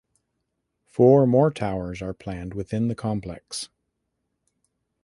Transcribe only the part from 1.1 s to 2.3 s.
more towers are